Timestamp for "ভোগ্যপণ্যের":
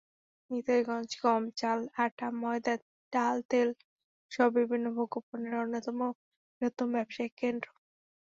4.97-5.55